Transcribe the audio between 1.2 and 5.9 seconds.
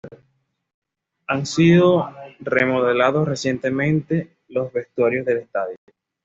Han sido remodelados recientemente los vestuarios del estadio.